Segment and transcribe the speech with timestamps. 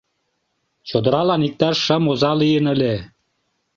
[0.87, 2.93] Чодыралан иктаж шым оза лийын ыле.